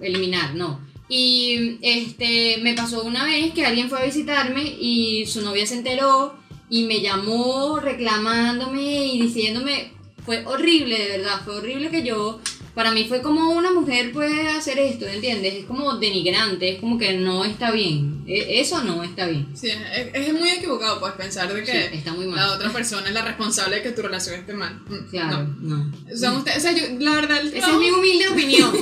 eliminar, 0.00 0.54
no. 0.54 0.80
Y 1.08 1.78
este 1.82 2.58
me 2.62 2.74
pasó 2.74 3.04
una 3.04 3.24
vez 3.24 3.52
que 3.52 3.64
alguien 3.64 3.88
fue 3.88 4.00
a 4.00 4.04
visitarme 4.04 4.62
y 4.62 5.26
su 5.26 5.42
novia 5.42 5.66
se 5.66 5.76
enteró 5.76 6.34
y 6.68 6.84
me 6.84 7.00
llamó 7.00 7.78
reclamándome 7.78 9.06
y 9.06 9.22
diciéndome, 9.22 9.92
fue 10.26 10.44
horrible, 10.44 10.98
de 10.98 11.18
verdad, 11.18 11.40
fue 11.44 11.56
horrible 11.56 11.88
que 11.90 12.02
yo, 12.02 12.40
para 12.74 12.90
mí 12.90 13.06
fue 13.08 13.22
como 13.22 13.52
una 13.52 13.70
mujer 13.70 14.12
puede 14.12 14.48
hacer 14.48 14.78
esto, 14.78 15.06
¿entiendes? 15.06 15.54
Es 15.54 15.64
como 15.64 15.94
denigrante, 15.96 16.74
es 16.74 16.80
como 16.80 16.98
que 16.98 17.14
no 17.14 17.44
está 17.44 17.70
bien, 17.70 18.22
E- 18.26 18.60
eso 18.60 18.82
no 18.82 19.02
está 19.04 19.26
bien. 19.26 19.46
Sí, 19.54 19.68
es, 19.68 20.08
es 20.12 20.32
muy 20.34 20.50
equivocado, 20.50 20.98
pues, 21.00 21.12
pensar 21.14 21.50
de 21.54 21.64
Sí, 21.64 21.72
que 21.72 21.84
está 21.96 22.12
muy 22.12 22.26
mal. 22.26 22.36
la 22.40 22.52
otra 22.54 22.70
persona 22.72 23.06
es 23.08 23.14
la 23.14 23.22
responsable 23.24 23.76
de 23.76 23.82
que 23.82 23.92
tu 23.92 24.02
relación 24.02 24.34
esté 24.40 24.52
mal. 24.52 24.74
Mm, 24.88 25.08
Claro, 25.10 25.46
no. 25.60 25.76
no. 25.86 26.16
Son 26.18 26.36
ustedes, 26.36 26.58
o 26.58 26.60
sea, 26.60 26.72
yo, 26.72 26.82
la 26.98 27.14
verdad, 27.14 27.38
el 27.40 27.46
Esa 27.48 27.56
es 27.56 27.62
trabajo, 27.62 27.80
mi 27.80 27.90
humilde 27.90 28.28
opinión. 28.32 28.72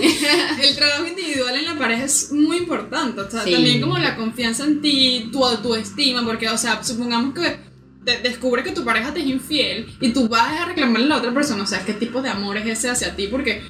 el 0.61 0.75
trabajo 0.77 1.07
individual 1.07 1.55
en 1.57 1.65
la 1.67 1.79
pareja 1.79 2.05
es 2.05 2.33
muy 2.33 2.57
importante. 2.57 3.21
O 3.21 3.31
sea, 3.31 3.45
Sí. 3.45 3.53
también 3.53 3.81
como 3.81 3.99
la 3.99 4.17
confianza 4.17 4.65
en 4.65 4.81
ti, 4.81 5.29
tu 5.31 5.45
autoestima, 5.45 6.25
porque, 6.25 6.49
o 6.49 6.59
sea, 6.59 6.83
supongamos 6.83 7.35
que 7.35 7.74
te 8.05 8.19
descubre 8.19 8.63
que 8.63 8.73
tu 8.73 8.85
pareja 8.85 9.13
te 9.13 9.21
es 9.21 9.27
infiel 9.27 9.87
y 10.01 10.11
tú 10.13 10.29
vas 10.29 10.61
a 10.61 10.67
reclamarle 10.67 11.07
a 11.07 11.09
la 11.09 11.17
otra 11.19 11.33
persona, 11.33 11.63
o 11.63 11.67
sea, 11.67 11.85
¿qué 11.85 11.95
tipo 11.95 12.23
de 12.23 12.29
amor 12.29 12.57
es 12.57 12.67
ese 12.67 12.91
hacia 12.91 13.17
ti? 13.17 13.29
Porque, 13.29 13.63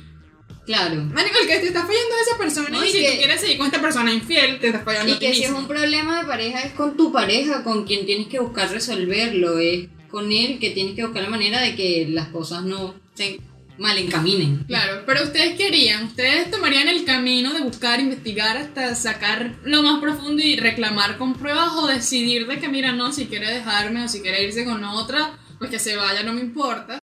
claro. 0.67 0.97
manico, 0.97 1.39
el 1.41 1.47
que 1.47 1.59
te 1.59 1.67
está 1.67 1.81
fallando 1.81 2.15
es 2.21 2.29
esa 2.29 2.39
persona 2.39 2.69
No, 2.71 2.85
y, 2.85 2.89
y 2.89 2.93
si 2.93 3.07
tú 3.07 3.13
quieres 3.19 3.41
seguir 3.41 3.59
con 3.59 3.67
esta 3.67 3.81
persona 3.81 4.13
infiel, 4.13 4.59
te 4.61 4.69
estás 4.69 4.85
fallando 4.85 5.13
Y 5.13 5.17
a 5.17 5.19
ti 5.19 5.27
que 5.27 5.35
si 5.35 5.45
es 5.45 5.51
un 5.51 5.67
problema 5.67 6.21
de 6.21 6.27
pareja 6.27 6.61
es 6.63 6.73
con 6.73 6.97
tu 6.97 7.13
pareja, 7.13 7.63
con 7.63 7.85
quien 7.85 8.07
tienes 8.07 8.29
que 8.29 8.41
buscar 8.41 8.71
resolverlo, 8.71 9.59
es 9.59 9.89
con 10.11 10.31
él 10.31 10.59
que 10.59 10.71
tienes 10.71 10.95
que 10.95 11.05
buscar 11.05 11.23
la 11.23 11.31
manera 11.31 11.61
de 11.61 11.75
que 11.75 12.07
las 12.09 12.29
cosas 12.29 12.65
no 12.65 12.95
se 13.15 13.41
mal 13.79 13.99
encaminen. 13.99 14.65
Claro, 14.65 15.03
pero 15.07 15.23
ustedes 15.23 15.57
querían, 15.57 16.05
ustedes 16.05 16.51
tomarían 16.51 16.89
el 16.89 17.05
camino 17.05 17.53
de 17.53 17.61
buscar, 17.61 18.01
investigar 18.01 18.57
hasta 18.57 18.95
sacar 18.95 19.57
lo 19.65 19.83
más 19.83 20.01
profundo 20.01 20.43
y 20.43 20.57
reclamar 20.57 21.19
con 21.19 21.35
pruebas 21.35 21.73
o 21.77 21.87
decidir 21.87 22.47
de 22.47 22.59
que 22.59 22.69
mira, 22.69 22.93
no, 22.93 23.13
si 23.13 23.27
quiere 23.27 23.51
dejarme 23.51 24.05
o 24.05 24.09
si 24.09 24.21
quiere 24.21 24.45
irse 24.45 24.65
con 24.65 24.85
otra, 24.85 25.39
pues 25.59 25.71
que 25.71 25.79
se 25.79 25.97
vaya, 25.97 26.23
no 26.23 26.33
me 26.33 26.41
importa. 26.41 26.99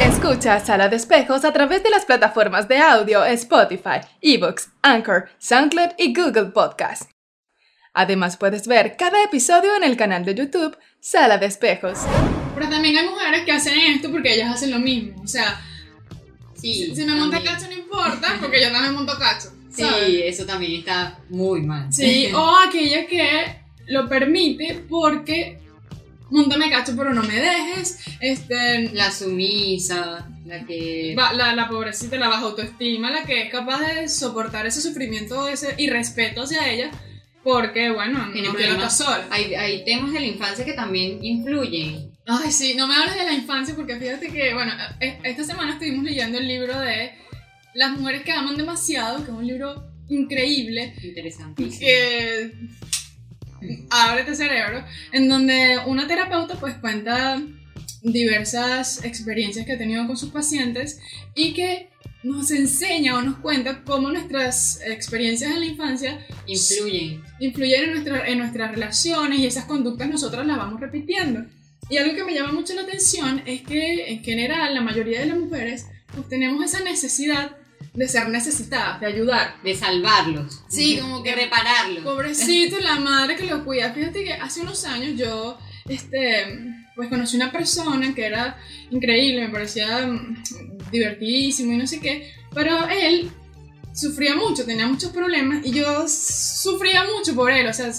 Escucha 0.00 0.60
Sala 0.60 0.88
de 0.88 0.96
Espejos 0.96 1.44
a 1.44 1.52
través 1.52 1.82
de 1.82 1.90
las 1.90 2.04
plataformas 2.04 2.68
de 2.68 2.78
audio 2.78 3.24
Spotify, 3.24 4.00
Evox, 4.20 4.70
Anchor, 4.82 5.28
SoundCloud 5.38 5.90
y 5.98 6.12
Google 6.12 6.46
Podcast. 6.46 7.10
Además 7.92 8.36
puedes 8.36 8.68
ver 8.68 8.96
cada 8.96 9.22
episodio 9.22 9.74
en 9.76 9.84
el 9.84 9.96
canal 9.96 10.24
de 10.24 10.34
YouTube 10.34 10.76
Sala 11.00 11.38
de 11.38 11.46
Espejos. 11.46 12.00
Pero 12.54 12.68
también 12.68 12.98
hay 12.98 13.08
mujeres 13.08 13.44
que 13.44 13.52
hacen 13.52 13.78
esto 13.78 14.10
porque 14.10 14.34
ellas 14.34 14.54
hacen 14.54 14.70
lo 14.70 14.78
mismo. 14.78 15.20
O 15.22 15.26
sea, 15.26 15.60
Sí, 16.60 16.94
si 16.94 17.04
me 17.04 17.14
monta 17.14 17.42
cacho 17.42 17.66
no 17.66 17.72
importa 17.72 18.36
porque 18.40 18.60
yo 18.60 18.70
también 18.70 18.94
monto 18.94 19.16
cacho. 19.18 19.50
Sí, 19.70 19.82
¿sabes? 19.82 20.20
eso 20.24 20.44
también 20.46 20.72
está 20.80 21.18
muy 21.28 21.62
mal. 21.62 21.92
Sí, 21.92 22.28
o 22.34 22.56
aquella 22.58 23.06
que 23.06 23.56
lo 23.88 24.08
permite 24.08 24.84
porque 24.88 25.58
montame 26.30 26.70
cacho 26.70 26.94
pero 26.96 27.12
no 27.14 27.22
me 27.22 27.34
dejes. 27.40 27.98
Este, 28.20 28.90
La 28.92 29.10
sumisa, 29.10 30.28
la 30.44 30.64
que... 30.66 31.14
va- 31.18 31.32
la, 31.32 31.54
la 31.54 31.68
pobrecita, 31.68 32.16
la 32.16 32.28
baja 32.28 32.42
autoestima, 32.42 33.10
la 33.10 33.24
que 33.24 33.42
es 33.42 33.50
capaz 33.50 33.80
de 33.80 34.08
soportar 34.08 34.66
ese 34.66 34.80
sufrimiento 34.80 35.48
ese 35.48 35.74
irrespeto 35.78 36.42
hacia 36.42 36.70
ella 36.70 36.90
porque, 37.42 37.90
bueno, 37.90 38.26
no 38.26 38.32
quiero 38.54 38.72
estar 38.74 38.90
sola. 38.90 39.26
Hay, 39.30 39.54
hay 39.54 39.82
temas 39.84 40.12
de 40.12 40.20
la 40.20 40.26
infancia 40.26 40.62
que 40.64 40.74
también 40.74 41.24
influyen. 41.24 42.09
Ay, 42.26 42.52
sí, 42.52 42.74
no 42.74 42.86
me 42.86 42.94
hables 42.94 43.16
de 43.16 43.24
la 43.24 43.32
infancia 43.32 43.74
porque 43.74 43.96
fíjate 43.98 44.28
que, 44.28 44.54
bueno, 44.54 44.72
e- 45.00 45.18
esta 45.24 45.42
semana 45.44 45.72
estuvimos 45.72 46.04
leyendo 46.04 46.38
el 46.38 46.46
libro 46.46 46.78
de 46.78 47.12
Las 47.74 47.92
mujeres 47.98 48.22
que 48.22 48.32
aman 48.32 48.56
demasiado, 48.56 49.18
que 49.18 49.30
es 49.30 49.36
un 49.36 49.46
libro 49.46 49.90
increíble, 50.08 50.94
Interesantísimo. 51.02 51.78
que 51.80 52.52
abre 53.90 54.24
tu 54.24 54.34
cerebro, 54.34 54.84
en 55.12 55.28
donde 55.28 55.78
una 55.86 56.06
terapeuta 56.06 56.54
pues 56.58 56.74
cuenta 56.76 57.40
diversas 58.02 59.04
experiencias 59.04 59.66
que 59.66 59.72
ha 59.72 59.78
tenido 59.78 60.06
con 60.06 60.16
sus 60.16 60.30
pacientes 60.30 60.98
y 61.34 61.52
que 61.52 61.90
nos 62.22 62.50
enseña 62.50 63.14
o 63.16 63.22
nos 63.22 63.38
cuenta 63.38 63.82
cómo 63.84 64.10
nuestras 64.10 64.80
experiencias 64.84 65.52
en 65.52 65.60
la 65.60 65.66
infancia 65.66 66.26
Influyen. 66.46 67.22
influyen 67.40 67.84
en, 67.84 67.90
nuestra- 67.92 68.26
en 68.28 68.38
nuestras 68.38 68.70
relaciones 68.72 69.38
y 69.38 69.46
esas 69.46 69.64
conductas 69.64 70.08
nosotras 70.08 70.46
las 70.46 70.56
vamos 70.56 70.80
repitiendo. 70.80 71.44
Y 71.90 71.98
algo 71.98 72.14
que 72.14 72.24
me 72.24 72.34
llama 72.34 72.52
mucho 72.52 72.72
la 72.74 72.82
atención 72.82 73.42
es 73.46 73.62
que 73.62 74.10
en 74.12 74.22
general 74.24 74.72
la 74.74 74.80
mayoría 74.80 75.20
de 75.20 75.26
las 75.26 75.38
mujeres 75.38 75.86
pues 76.14 76.28
tenemos 76.28 76.64
esa 76.64 76.80
necesidad 76.84 77.56
de 77.94 78.06
ser 78.08 78.28
necesitadas, 78.28 79.00
de 79.00 79.06
ayudar. 79.06 79.56
De 79.64 79.74
salvarlos. 79.74 80.62
Sí, 80.68 80.98
como 81.00 81.22
que- 81.22 81.34
repararlos. 81.34 82.04
Pobrecito, 82.04 82.78
la 82.78 83.00
madre 83.00 83.36
que 83.36 83.46
lo 83.46 83.64
cuida. 83.64 83.92
Fíjate 83.92 84.22
que 84.22 84.32
hace 84.32 84.60
unos 84.60 84.84
años 84.84 85.18
yo, 85.18 85.58
este, 85.88 86.58
pues 86.94 87.08
conocí 87.08 87.36
una 87.36 87.50
persona 87.50 88.14
que 88.14 88.26
era 88.26 88.56
increíble, 88.90 89.46
me 89.46 89.52
parecía 89.52 90.06
mm, 90.06 90.42
divertidísimo 90.92 91.72
y 91.72 91.76
no 91.78 91.86
sé 91.86 92.00
qué, 92.00 92.32
pero 92.54 92.88
él 92.88 93.30
sufría 93.92 94.36
mucho, 94.36 94.64
tenía 94.64 94.86
muchos 94.86 95.10
problemas 95.10 95.64
y 95.66 95.72
yo 95.72 96.06
sufría 96.08 97.04
mucho 97.16 97.34
por 97.34 97.50
él, 97.50 97.66
o 97.66 97.72
sea, 97.72 97.90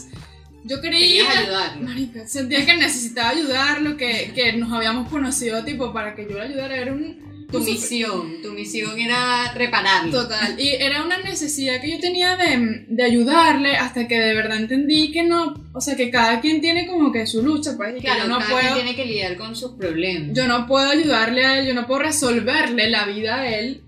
yo 0.64 0.82
Querías 0.82 1.28
quería... 1.28 1.40
ayudarlos. 1.40 1.84
Marica, 1.90 2.28
sentía 2.28 2.66
que 2.66 2.76
necesitaba 2.78 3.30
ayudarlo, 3.30 3.98
que, 3.98 4.32
que 4.36 4.54
nos 4.54 4.72
habíamos 4.72 5.10
conocido 5.10 5.64
tipo 5.64 5.92
para 5.94 6.16
que 6.16 6.24
yo 6.30 6.38
lo 6.38 6.44
ayudara, 6.44 6.78
era 6.78 6.94
un... 6.94 7.32
Tu 7.52 7.60
misión. 7.60 8.42
Tu 8.42 8.54
misión 8.54 8.98
era 8.98 9.52
repararlo. 9.54 10.22
Total, 10.22 10.58
y 10.58 10.70
era 10.70 11.04
una 11.04 11.18
necesidad 11.18 11.82
que 11.82 11.92
yo 11.92 12.00
tenía 12.00 12.38
de, 12.38 12.86
de 12.88 13.04
ayudarle 13.04 13.76
hasta 13.76 14.08
que 14.08 14.18
de 14.18 14.34
verdad 14.34 14.58
entendí 14.58 15.12
que 15.12 15.24
no, 15.24 15.62
o 15.74 15.82
sea, 15.82 15.98
que 15.98 16.10
cada 16.10 16.40
quien 16.40 16.62
tiene 16.62 16.88
como 16.88 17.12
que 17.12 17.28
su 17.28 17.44
lucha, 17.44 17.72
pues, 17.76 17.92
y 17.92 17.96
que 17.96 18.08
Claro, 18.08 18.24
yo 18.24 18.28
no 18.30 18.40
cada 18.40 18.62
quien 18.62 18.74
tiene 18.76 18.96
que 18.96 19.06
lidiar 19.06 19.36
con 19.36 19.54
sus 19.58 19.72
problemas. 19.72 20.30
yo 20.34 20.48
no 20.48 20.66
puedo 20.66 20.90
ayudarle 20.92 21.46
a 21.46 21.60
él, 21.60 21.68
yo 21.68 21.74
no 21.74 21.88
puedo 21.88 22.04
resolverle 22.04 22.90
la 22.90 23.06
vida 23.06 23.42
a 23.42 23.54
él, 23.54 23.82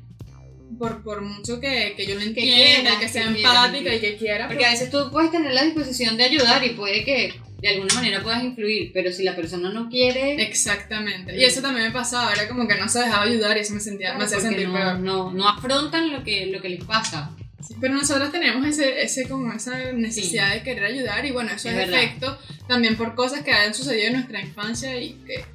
por, 0.84 1.02
por 1.02 1.22
mucho 1.22 1.62
que, 1.62 1.94
que 1.96 2.06
yo 2.06 2.16
lo 2.16 2.22
entienda, 2.22 2.56
quiera, 2.56 3.00
que 3.00 3.08
sea 3.08 3.28
que 3.30 3.36
quiera, 3.36 3.50
empática 3.66 3.90
que 3.90 3.96
y 3.96 4.00
que 4.02 4.18
quiera, 4.18 4.48
Porque 4.50 4.66
a 4.66 4.72
veces 4.72 4.90
tú 4.92 5.10
puedes 5.14 5.32
tener 5.32 5.54
la 5.54 5.64
disposición 5.64 6.18
de 6.18 6.26
ayudar 6.26 6.62
y 6.66 6.72
puede 6.72 7.06
que 7.06 7.34
de 7.62 7.70
alguna 7.70 7.94
manera 7.94 8.22
puedas 8.22 8.44
influir, 8.44 8.92
pero 8.94 9.10
si 9.14 9.24
la 9.24 9.34
persona 9.34 9.70
no 9.72 9.88
quiere, 9.90 10.44
Exactamente, 10.44 11.38
y 11.40 11.46
eso 11.46 11.62
también 11.62 11.86
me 11.88 11.92
pasaba, 11.94 12.34
era 12.34 12.50
como 12.50 12.68
que 12.68 12.76
no 12.76 12.90
se 12.90 13.00
dejaba 13.00 13.24
ayudar 13.24 13.56
y 13.56 13.62
eso 13.62 13.74
me 13.74 13.80
sentía, 13.80 14.10
me 14.10 14.16
claro, 14.18 14.26
hacía 14.26 14.38
porque 14.40 14.50
sentir 14.50 14.68
no, 14.68 14.74
peor. 14.74 15.00
no, 15.00 15.32
no 15.32 15.48
afrontan 15.48 16.12
lo 16.12 16.22
que, 16.22 16.48
lo 16.48 16.62
que 16.62 16.68
les 16.68 16.84
pasa. 16.84 17.32
Sí, 17.66 17.76
Pero 17.80 17.94
nosotros 17.94 18.30
tenemos 18.34 18.68
ese, 18.68 19.02
ese, 19.04 19.30
como 19.30 19.54
esa 19.54 19.94
necesidad 19.94 20.54
de 20.54 20.64
querer 20.64 20.84
ayudar 20.84 21.26
y 21.26 21.32
bueno, 21.32 21.52
eso 21.54 21.70
Es 21.70 21.78
es, 21.78 21.88
efecto 21.88 22.38
también 22.68 22.98
por 22.98 23.16
cosas 23.16 23.42
que 23.44 23.54
han 23.54 23.74
sucedido 23.74 24.08
en 24.08 24.14
nuestra 24.16 24.42
infancia 24.42 25.00
y 25.02 25.14
que... 25.26 25.46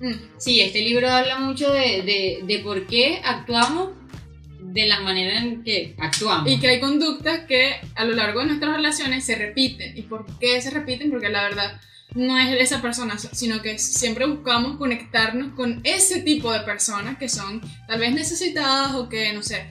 mm, 0.00 0.14
Sí, 0.38 0.62
este 0.62 0.80
libro 0.80 1.10
habla 1.10 1.38
mucho 1.40 1.70
de, 1.70 2.00
de, 2.02 2.40
de 2.44 2.58
por 2.60 2.86
qué 2.86 3.20
actuamos 3.22 3.90
de 4.72 4.86
la 4.86 5.00
manera 5.00 5.38
en 5.38 5.62
que 5.62 5.94
actuamos. 5.98 6.50
Y 6.50 6.58
que 6.58 6.68
hay 6.68 6.80
conductas 6.80 7.40
que 7.46 7.76
a 7.94 8.04
lo 8.04 8.14
largo 8.14 8.40
de 8.40 8.46
nuestras 8.46 8.76
relaciones 8.76 9.24
se 9.24 9.34
repiten. 9.36 9.96
¿Y 9.96 10.02
por 10.02 10.26
qué 10.38 10.60
se 10.60 10.70
repiten? 10.70 11.10
Porque 11.10 11.28
la 11.28 11.42
verdad 11.44 11.80
no 12.14 12.38
es 12.38 12.60
esa 12.60 12.82
persona, 12.82 13.16
sino 13.18 13.62
que 13.62 13.78
siempre 13.78 14.26
buscamos 14.26 14.76
conectarnos 14.76 15.54
con 15.54 15.80
ese 15.84 16.22
tipo 16.22 16.52
de 16.52 16.60
personas 16.60 17.18
que 17.18 17.28
son 17.28 17.60
tal 17.86 18.00
vez 18.00 18.12
necesitadas 18.12 18.94
o 18.94 19.08
que, 19.08 19.32
no 19.32 19.42
sé, 19.42 19.66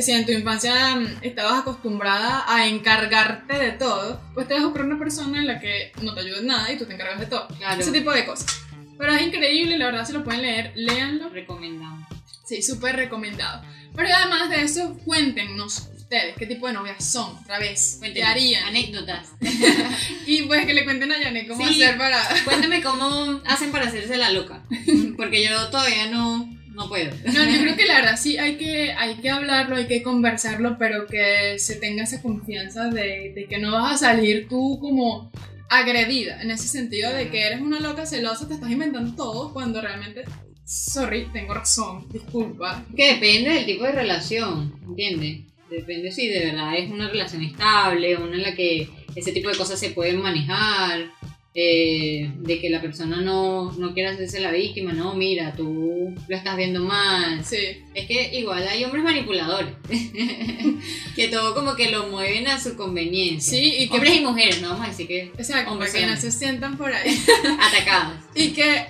si 0.00 0.12
en 0.12 0.26
tu 0.26 0.32
infancia 0.32 0.94
mm, 0.96 1.18
estabas 1.22 1.60
acostumbrada 1.60 2.44
a 2.46 2.66
encargarte 2.66 3.58
de 3.58 3.72
todo, 3.72 4.20
pues 4.34 4.46
te 4.46 4.54
vas 4.54 4.62
a 4.62 4.66
buscar 4.66 4.84
una 4.84 4.98
persona 4.98 5.38
en 5.38 5.46
la 5.46 5.60
que 5.60 5.92
no 6.02 6.14
te 6.14 6.20
ayude 6.20 6.38
en 6.38 6.46
nada 6.46 6.72
y 6.72 6.76
tú 6.76 6.86
te 6.86 6.94
encargas 6.94 7.20
de 7.20 7.26
todo. 7.26 7.48
Claro, 7.58 7.80
Ese 7.80 7.92
tipo 7.92 8.12
de 8.12 8.24
cosas. 8.24 8.62
Pero 8.98 9.14
es 9.14 9.22
increíble, 9.22 9.78
la 9.78 9.86
verdad, 9.86 10.06
si 10.06 10.12
lo 10.12 10.22
pueden 10.22 10.42
leer, 10.42 10.72
léanlo. 10.74 11.30
recomendamos. 11.30 12.06
Sí, 12.44 12.62
súper 12.62 12.96
recomendado. 12.96 13.62
Pero 13.94 14.08
además 14.14 14.48
de 14.50 14.62
eso, 14.62 14.96
cuéntenos 15.04 15.88
ustedes 15.96 16.34
qué 16.36 16.46
tipo 16.46 16.66
de 16.66 16.72
novias 16.72 17.04
son, 17.04 17.36
otra 17.36 17.58
vez. 17.58 17.94
¿Qué 17.94 17.98
Cuéntenos 18.00 18.30
harían? 18.30 18.64
Anécdotas. 18.64 19.28
Y 20.26 20.42
pues 20.42 20.64
que 20.66 20.74
le 20.74 20.84
cuenten 20.84 21.10
a 21.12 21.20
Yané 21.20 21.46
cómo 21.46 21.66
Sí. 21.66 21.82
hacer 21.82 21.98
para. 21.98 22.18
Cuéntame 22.44 22.82
cómo 22.82 23.40
hacen 23.46 23.70
para 23.72 23.86
hacerse 23.86 24.16
la 24.16 24.30
loca. 24.30 24.62
Porque 25.16 25.44
yo 25.44 25.68
todavía 25.70 26.06
no, 26.06 26.48
no 26.68 26.88
puedo. 26.88 27.10
No, 27.26 27.44
yo 27.44 27.60
creo 27.60 27.76
que 27.76 27.86
la 27.86 27.94
verdad 27.96 28.16
sí 28.20 28.38
hay 28.38 28.56
que, 28.56 28.92
hay 28.92 29.16
que 29.16 29.30
hablarlo, 29.30 29.76
hay 29.76 29.86
que 29.86 30.02
conversarlo, 30.02 30.76
pero 30.78 31.06
que 31.06 31.58
se 31.58 31.76
tenga 31.76 32.04
esa 32.04 32.22
confianza 32.22 32.88
de, 32.88 33.32
de 33.34 33.46
que 33.48 33.58
no 33.58 33.72
vas 33.72 33.94
a 33.94 33.98
salir 34.14 34.48
tú 34.48 34.78
como 34.80 35.30
agredida, 35.68 36.42
en 36.42 36.50
ese 36.50 36.66
sentido 36.66 37.12
de 37.12 37.28
que 37.30 37.46
eres 37.46 37.60
una 37.60 37.78
loca 37.78 38.04
celosa, 38.04 38.48
te 38.48 38.54
estás 38.54 38.70
inventando 38.70 39.14
todo 39.14 39.52
cuando 39.52 39.80
realmente, 39.80 40.24
sorry, 40.70 41.26
tengo 41.32 41.52
razón, 41.52 42.06
disculpa. 42.12 42.84
Que 42.96 43.14
depende 43.14 43.50
del 43.50 43.66
tipo 43.66 43.84
de 43.84 43.92
relación, 43.92 44.72
¿entiendes? 44.86 45.40
Depende 45.68 46.12
si 46.12 46.28
de 46.28 46.46
verdad 46.46 46.76
es 46.76 46.90
una 46.90 47.08
relación 47.08 47.42
estable, 47.42 48.16
una 48.16 48.36
en 48.36 48.42
la 48.42 48.54
que 48.54 48.88
ese 49.16 49.32
tipo 49.32 49.48
de 49.48 49.56
cosas 49.56 49.80
se 49.80 49.90
pueden 49.90 50.22
manejar, 50.22 51.10
eh, 51.52 52.30
de 52.36 52.60
que 52.60 52.70
la 52.70 52.80
persona 52.80 53.20
no, 53.20 53.72
no 53.72 53.92
quiera 53.92 54.12
hacerse 54.12 54.38
la 54.38 54.52
víctima, 54.52 54.92
no, 54.92 55.14
mira, 55.14 55.52
tú 55.56 56.14
lo 56.28 56.36
estás 56.36 56.56
viendo 56.56 56.84
mal. 56.84 57.44
Sí, 57.44 57.56
Es 57.92 58.06
que 58.06 58.38
igual 58.38 58.66
hay 58.68 58.84
hombres 58.84 59.02
manipuladores, 59.02 59.74
que 61.16 61.28
todo 61.28 61.52
como 61.52 61.74
que 61.74 61.90
lo 61.90 62.06
mueven 62.06 62.46
a 62.46 62.60
su 62.60 62.76
conveniencia. 62.76 63.58
sí, 63.58 63.74
y 63.76 63.88
que... 63.88 63.94
Hombres 63.94 64.16
y 64.16 64.20
mujeres, 64.20 64.62
no 64.62 64.68
vamos 64.70 64.86
a 64.86 64.90
decir 64.90 65.08
que 65.08 65.32
Exacto, 65.36 65.76
para 65.76 65.90
que 65.90 66.06
no 66.06 66.16
se 66.16 66.30
sientan 66.30 66.76
por 66.76 66.92
ahí. 66.92 67.20
atacados. 67.60 68.18
Y 68.36 68.50
que 68.50 68.86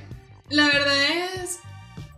la 0.51 0.67
verdad 0.67 1.43
es 1.43 1.61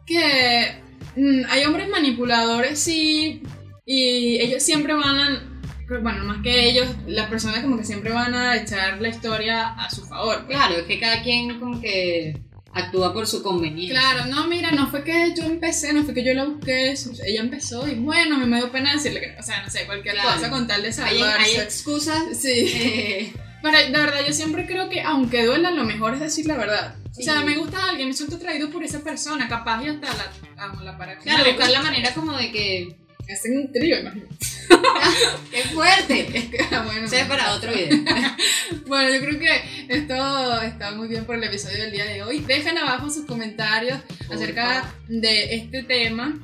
que 0.07 0.77
mm, 1.17 1.43
hay 1.49 1.65
hombres 1.65 1.89
manipuladores, 1.89 2.79
sí, 2.79 3.43
y 3.85 4.39
ellos 4.41 4.63
siempre 4.63 4.95
van 4.95 5.19
a, 5.19 5.63
bueno, 6.01 6.25
más 6.25 6.43
que 6.43 6.69
ellos, 6.71 6.87
las 7.07 7.29
personas 7.29 7.61
como 7.61 7.77
que 7.79 7.85
siempre 7.85 8.13
van 8.13 8.35
a 8.35 8.57
echar 8.57 9.01
la 9.01 9.09
historia 9.09 9.69
a 9.75 9.91
su 9.91 10.05
favor. 10.07 10.45
pues. 10.47 10.57
Claro, 10.57 10.77
es 10.77 10.85
que 10.85 10.99
cada 11.01 11.23
quien 11.23 11.59
como 11.59 11.81
que 11.81 12.41
actúa 12.75 13.13
por 13.13 13.27
su 13.27 13.43
conveniencia. 13.43 14.01
Claro, 14.01 14.27
no, 14.27 14.47
mira, 14.47 14.71
no 14.71 14.89
fue 14.89 15.05
que 15.05 15.35
yo 15.37 15.45
empecé, 15.45 15.93
no 15.93 16.05
fue 16.05 16.15
que 16.15 16.25
yo 16.25 16.33
la 16.33 16.45
busqué, 16.45 16.93
ella 17.27 17.41
empezó 17.41 17.87
y 17.87 17.97
bueno, 17.97 18.39
me 18.39 18.57
dio 18.57 18.73
pena 18.73 18.95
decirle 18.95 19.21
que, 19.21 19.37
o 19.39 19.43
sea, 19.43 19.63
no 19.63 19.71
sé, 19.71 19.85
cualquier 19.85 20.17
cosa 20.17 20.49
con 20.49 20.67
tal 20.67 20.81
de 20.81 20.89
Hay, 20.89 20.93
salvarse. 20.95 21.45
hay 21.45 21.57
excusas. 21.57 22.23
Sí. 22.41 22.49
eh, 22.75 23.33
Pero 23.63 23.79
de 23.79 23.91
verdad, 23.93 24.21
yo 24.27 24.33
siempre 24.33 24.67
creo 24.67 24.89
que 24.89 25.03
aunque 25.03 25.45
duela, 25.45 25.71
lo 25.71 25.85
mejor 25.85 26.15
es 26.15 26.21
decir 26.21 26.47
la 26.47 26.57
verdad. 26.57 26.97
Sí. 27.13 27.23
O 27.23 27.25
sea, 27.25 27.43
me 27.43 27.57
gusta 27.57 27.91
alguien, 27.91 28.09
me 28.09 28.15
siento 28.15 28.37
atraído 28.37 28.71
por 28.71 28.83
esa 28.83 29.01
persona, 29.01 29.47
capaz 29.47 29.85
y 29.85 29.89
hasta 29.89 30.07
la 30.15 30.33
amo, 30.57 30.81
la 30.81 30.97
para 30.97 31.19
claro, 31.19 31.45
buscar 31.45 31.71
la 31.71 31.83
manera 31.83 32.15
como 32.15 32.37
de 32.37 32.51
que. 32.51 32.97
Hacen 33.33 33.57
un 33.57 33.73
trío, 33.73 34.01
imagínate. 34.01 34.35
¡Qué 35.51 35.63
fuerte! 35.69 36.51
bueno, 36.85 37.07
Eso 37.07 37.17
es 37.17 37.27
para 37.27 37.55
otro 37.55 37.73
video. 37.73 37.99
bueno, 38.87 39.15
yo 39.15 39.21
creo 39.21 39.39
que 39.39 39.87
esto 39.89 40.63
está 40.63 40.91
muy 40.91 41.09
bien 41.09 41.25
por 41.25 41.37
el 41.37 41.45
episodio 41.45 41.83
del 41.83 41.93
día 41.93 42.05
de 42.05 42.23
hoy. 42.23 42.41
Dejen 42.41 42.77
abajo 42.79 43.11
sus 43.11 43.25
comentarios 43.25 44.01
Por 44.27 44.37
acerca 44.37 44.93
de 45.09 45.55
este 45.55 45.83
tema. 45.85 46.35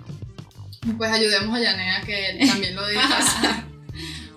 Pues 0.96 1.10
ayudemos 1.10 1.56
a 1.56 1.60
Yanea 1.60 2.02
que 2.02 2.30
él 2.30 2.48
también 2.48 2.76
lo 2.76 2.82
pasar. 2.82 3.67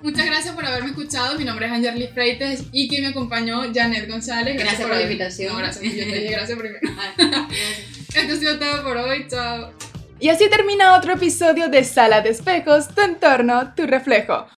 Muchas 0.01 0.25
gracias 0.25 0.55
por 0.55 0.65
haberme 0.65 0.89
escuchado. 0.89 1.37
Mi 1.37 1.45
nombre 1.45 1.67
es 1.67 1.71
Angerly 1.71 2.07
Freites 2.07 2.63
y 2.71 2.87
quien 2.87 3.03
me 3.03 3.09
acompañó, 3.09 3.61
Janet 3.73 4.09
González. 4.09 4.57
Gracias 4.57 4.81
por 4.81 4.95
la 4.95 5.03
invitación. 5.03 5.53
No, 5.53 5.59
gracias. 5.59 5.83
Yo 5.83 6.05
te 6.05 6.19
dije 6.19 6.31
gracias 6.31 6.57
primero. 6.57 6.79
Ah. 6.97 7.47
Esto 8.15 8.33
ha 8.33 8.35
sido 8.35 8.57
todo 8.57 8.83
por 8.83 8.97
hoy. 8.97 9.27
Chao. 9.29 9.71
Y 10.19 10.29
así 10.29 10.49
termina 10.49 10.95
otro 10.95 11.13
episodio 11.13 11.67
de 11.67 11.83
Sala 11.83 12.21
de 12.21 12.29
Espejos, 12.29 12.89
tu 12.93 13.01
entorno, 13.01 13.73
tu 13.75 13.85
reflejo. 13.85 14.45